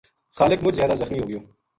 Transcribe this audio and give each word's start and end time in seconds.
خالق 0.37 0.59
مُچ 0.63 0.73
زیادہ 0.77 0.95
زخمی 1.01 1.19
ہو 1.21 1.25
گیو 1.29 1.39